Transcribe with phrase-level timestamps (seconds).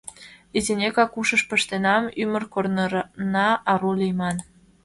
[0.57, 4.37] Изинекак ушыш пыштенам: Ӱмыр корнына ару лийман.